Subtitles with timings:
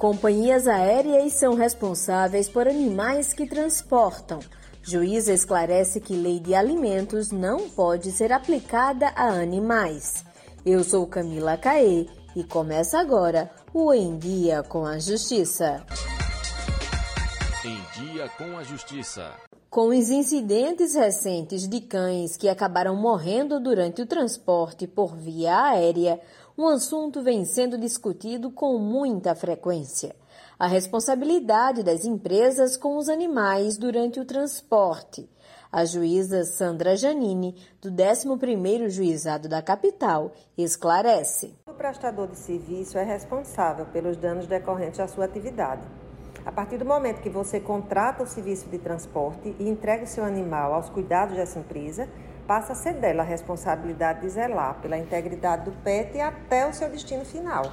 [0.00, 4.40] Companhias aéreas são responsáveis por animais que transportam.
[4.82, 10.24] Juíza esclarece que lei de alimentos não pode ser aplicada a animais.
[10.64, 15.84] Eu sou Camila Caê e começa agora o Em Dia com a Justiça.
[17.62, 19.34] Em Dia com a Justiça.
[19.68, 26.18] Com os incidentes recentes de cães que acabaram morrendo durante o transporte por via aérea,
[26.60, 30.14] um assunto vem sendo discutido com muita frequência.
[30.58, 35.26] A responsabilidade das empresas com os animais durante o transporte.
[35.72, 41.54] A juíza Sandra Janini, do 11º Juizado da Capital, esclarece.
[41.66, 45.80] O prestador de serviço é responsável pelos danos decorrentes à sua atividade.
[46.44, 50.24] A partir do momento que você contrata o serviço de transporte e entrega o seu
[50.24, 52.06] animal aos cuidados dessa empresa,
[52.46, 56.88] passa a ser dela a responsabilidade de zelar pela integridade do pet até o seu
[56.88, 57.64] destino final.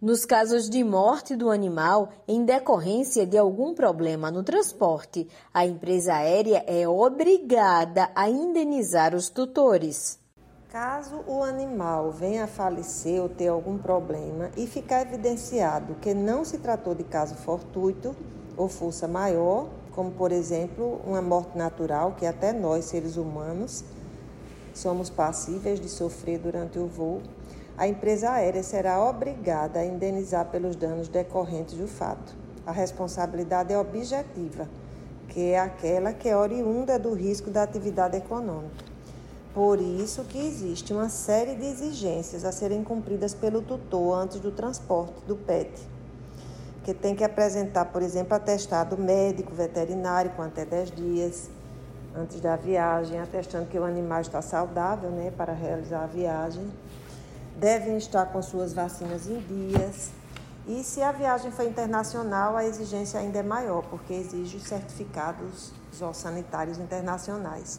[0.00, 6.14] Nos casos de morte do animal em decorrência de algum problema no transporte, a empresa
[6.14, 10.18] aérea é obrigada a indenizar os tutores.
[10.70, 16.46] Caso o animal venha a falecer ou ter algum problema e ficar evidenciado que não
[16.46, 18.16] se tratou de caso fortuito
[18.56, 23.84] ou força maior, como por exemplo uma morte natural, que até nós, seres humanos,
[24.78, 27.20] somos passíveis de sofrer durante o voo,
[27.76, 32.36] a empresa aérea será obrigada a indenizar pelos danos decorrentes do fato.
[32.66, 34.68] A responsabilidade é objetiva,
[35.28, 38.84] que é aquela que é oriunda do risco da atividade econômica.
[39.54, 44.52] Por isso que existe uma série de exigências a serem cumpridas pelo tutor antes do
[44.52, 45.70] transporte do PET,
[46.84, 51.50] que tem que apresentar, por exemplo, atestado médico, veterinário com até 10 dias
[52.14, 56.70] antes da viagem, atestando que o animal está saudável, né, para realizar a viagem.
[57.56, 60.10] Devem estar com suas vacinas em dias.
[60.66, 65.72] E se a viagem for internacional, a exigência ainda é maior, porque exige certificados
[66.14, 67.78] sanitários internacionais.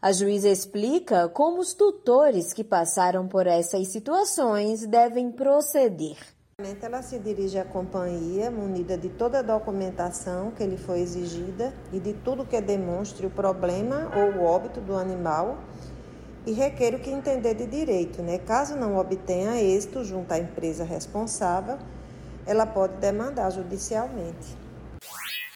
[0.00, 6.16] A juíza explica como os tutores que passaram por essas situações devem proceder.
[6.58, 11.98] Ela se dirige à companhia munida de toda a documentação que lhe foi exigida e
[11.98, 15.58] de tudo que demonstre o problema ou o óbito do animal
[16.44, 18.20] e requer o que entender de direito.
[18.20, 18.36] Né?
[18.38, 21.78] Caso não obtenha êxito junto à empresa responsável,
[22.44, 24.54] ela pode demandar judicialmente.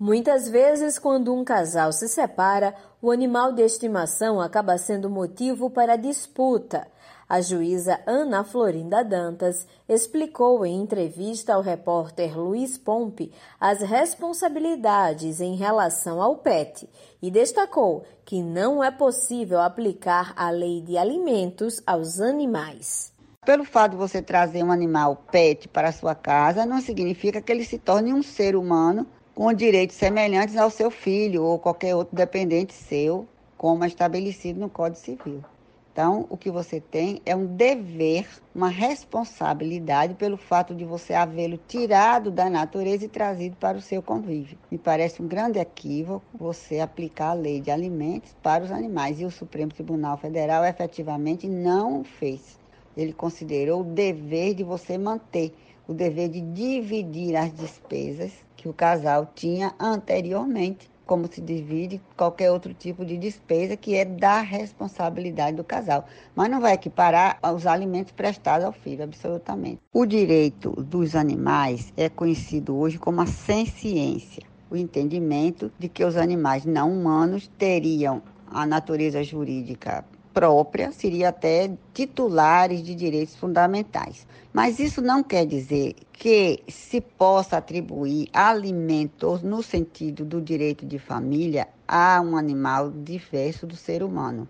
[0.00, 5.94] Muitas vezes, quando um casal se separa, o animal de estimação acaba sendo motivo para
[5.96, 6.88] disputa.
[7.28, 15.54] A juíza Ana Florinda Dantas explicou em entrevista ao repórter Luiz Pompe as responsabilidades em
[15.54, 16.88] relação ao PET
[17.20, 23.12] e destacou que não é possível aplicar a lei de alimentos aos animais.
[23.44, 27.52] Pelo fato de você trazer um animal PET para a sua casa, não significa que
[27.52, 29.06] ele se torne um ser humano
[29.40, 34.68] com direitos semelhantes ao seu filho ou qualquer outro dependente seu, como é estabelecido no
[34.68, 35.42] Código Civil.
[35.90, 41.58] Então, o que você tem é um dever, uma responsabilidade pelo fato de você havê-lo
[41.66, 44.58] tirado da natureza e trazido para o seu convívio.
[44.70, 49.24] Me parece um grande equívoco você aplicar a lei de alimentos para os animais e
[49.24, 52.58] o Supremo Tribunal Federal efetivamente não o fez.
[52.94, 55.54] Ele considerou o dever de você manter,
[55.88, 62.50] o dever de dividir as despesas que o casal tinha anteriormente, como se divide qualquer
[62.50, 66.04] outro tipo de despesa que é da responsabilidade do casal.
[66.36, 69.80] Mas não vai equiparar os alimentos prestados ao filho, absolutamente.
[69.94, 76.18] O direito dos animais é conhecido hoje como a ciência, o entendimento de que os
[76.18, 84.26] animais não humanos teriam a natureza jurídica própria, seria até titulares de direitos fundamentais.
[84.52, 90.98] Mas isso não quer dizer que se possa atribuir alimentos no sentido do direito de
[90.98, 94.48] família a um animal diverso do ser humano.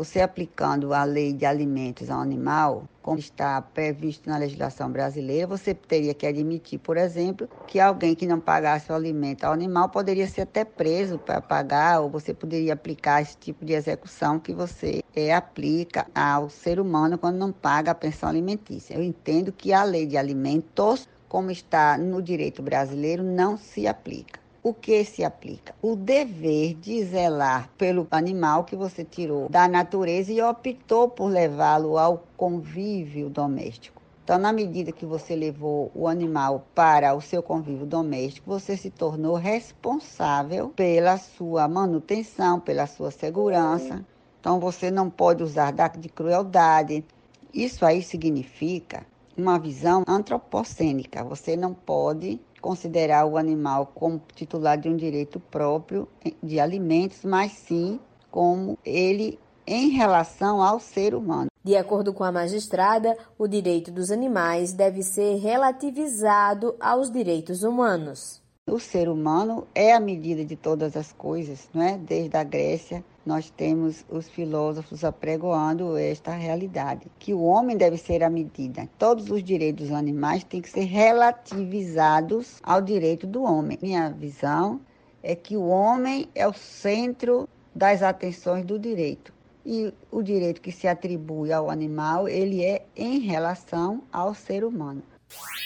[0.00, 5.74] Você aplicando a lei de alimentos ao animal, como está previsto na legislação brasileira, você
[5.74, 10.26] teria que admitir, por exemplo, que alguém que não pagasse o alimento ao animal poderia
[10.26, 15.02] ser até preso para pagar, ou você poderia aplicar esse tipo de execução que você
[15.14, 18.94] é, aplica ao ser humano quando não paga a pensão alimentícia.
[18.94, 24.39] Eu entendo que a lei de alimentos, como está no direito brasileiro, não se aplica
[24.62, 25.74] o que se aplica?
[25.80, 31.96] O dever de zelar pelo animal que você tirou da natureza e optou por levá-lo
[31.96, 34.00] ao convívio doméstico.
[34.22, 38.90] Então, na medida que você levou o animal para o seu convívio doméstico, você se
[38.90, 44.04] tornou responsável pela sua manutenção, pela sua segurança.
[44.38, 47.04] Então, você não pode usar de crueldade.
[47.52, 49.04] Isso aí significa
[49.36, 51.24] uma visão antropocênica.
[51.24, 56.08] Você não pode considerar o animal como titular de um direito próprio
[56.42, 57.98] de alimentos, mas sim
[58.30, 61.50] como ele em relação ao ser humano.
[61.62, 68.39] De acordo com a magistrada, o direito dos animais deve ser relativizado aos direitos humanos.
[68.70, 71.98] O ser humano é a medida de todas as coisas, não é?
[71.98, 78.22] Desde a Grécia, nós temos os filósofos apregoando esta realidade, que o homem deve ser
[78.22, 78.88] a medida.
[78.96, 83.76] Todos os direitos dos animais têm que ser relativizados ao direito do homem.
[83.82, 84.80] Minha visão
[85.20, 89.32] é que o homem é o centro das atenções do direito
[89.66, 95.02] e o direito que se atribui ao animal, ele é em relação ao ser humano.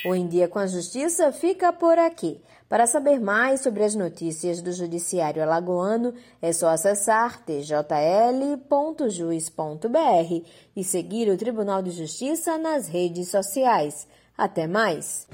[0.07, 2.41] O Em Dia com a Justiça fica por aqui.
[2.75, 6.13] Para saber mais sobre as notícias do Judiciário Alagoano,
[6.43, 7.95] é só acessar tjl.juiz.br
[10.75, 14.09] e seguir o Tribunal de Justiça nas redes sociais.
[14.37, 15.29] Até mais!